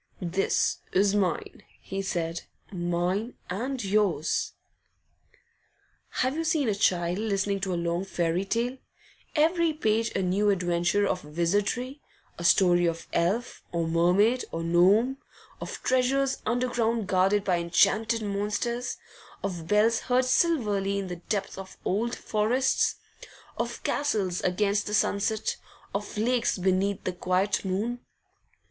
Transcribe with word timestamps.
'This 0.19 0.79
is 0.93 1.13
mine,' 1.13 1.61
he 1.79 2.01
said, 2.01 2.41
'mine 2.71 3.35
and 3.51 3.83
yours.' 3.85 4.53
Have 6.25 6.35
you 6.35 6.43
seen 6.43 6.67
a 6.67 6.73
child 6.73 7.19
listening 7.19 7.59
to 7.59 7.71
a 7.71 7.75
long 7.75 8.03
fairy 8.03 8.43
tale, 8.43 8.79
every 9.35 9.73
page 9.73 10.09
a 10.15 10.23
new 10.23 10.49
adventure 10.49 11.05
of 11.05 11.23
wizardry, 11.37 12.01
a 12.39 12.43
story 12.43 12.87
of 12.87 13.07
elf, 13.13 13.61
or 13.71 13.87
mermaid, 13.87 14.43
or 14.51 14.63
gnome, 14.63 15.17
of 15.61 15.83
treasures 15.83 16.41
underground 16.47 17.05
guarded 17.05 17.43
by 17.43 17.59
enchanted 17.59 18.23
monsters, 18.23 18.97
of 19.43 19.67
bells 19.67 19.99
heard 19.99 20.25
silverly 20.25 20.97
in 20.97 21.09
the 21.09 21.17
depth 21.17 21.59
of 21.59 21.77
old 21.85 22.15
forests, 22.15 22.95
of 23.55 23.83
castles 23.83 24.41
against 24.41 24.87
the 24.87 24.95
sunset, 24.95 25.57
of 25.93 26.17
lakes 26.17 26.57
beneath 26.57 27.03
the 27.03 27.13
quiet 27.13 27.63
moon? 27.63 27.99